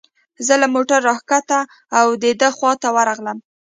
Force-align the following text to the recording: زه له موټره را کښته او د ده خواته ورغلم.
زه 0.45 0.53
له 0.61 0.67
موټره 0.73 0.99
را 1.07 1.15
کښته 1.29 1.59
او 1.99 2.07
د 2.23 2.25
ده 2.39 2.49
خواته 2.57 2.87
ورغلم. 2.95 3.37